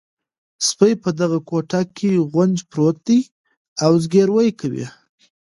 [0.67, 3.19] سپي په دغه کوټه کې غونج پروت دی
[3.83, 4.85] او زګیروی کوي.